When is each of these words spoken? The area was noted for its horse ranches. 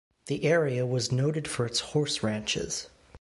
The 0.25 0.45
area 0.45 0.83
was 0.83 1.11
noted 1.11 1.47
for 1.47 1.63
its 1.63 1.79
horse 1.91 2.23
ranches. 2.23 2.87